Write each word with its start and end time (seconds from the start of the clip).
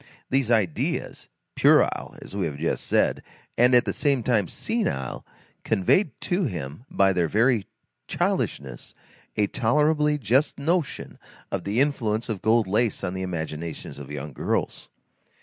These 0.31 0.49
ideas, 0.49 1.29
puerile, 1.55 2.17
as 2.23 2.35
we 2.35 2.47
have 2.47 2.57
just 2.57 2.87
said, 2.87 3.21
and 3.55 3.75
at 3.75 3.85
the 3.85 3.93
same 3.93 4.23
time 4.23 4.47
senile, 4.47 5.23
conveyed 5.63 6.19
to 6.21 6.45
him, 6.45 6.85
by 6.89 7.13
their 7.13 7.27
very 7.27 7.67
childishness, 8.07 8.95
a 9.37 9.45
tolerably 9.45 10.17
just 10.17 10.57
notion 10.57 11.19
of 11.51 11.65
the 11.65 11.79
influence 11.79 12.29
of 12.29 12.41
gold 12.41 12.65
lace 12.65 13.03
on 13.03 13.13
the 13.13 13.21
imaginations 13.21 13.99
of 13.99 14.09
young 14.09 14.33
girls. 14.33 14.89